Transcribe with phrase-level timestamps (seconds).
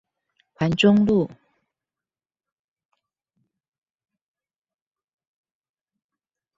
[0.55, 1.29] 環中路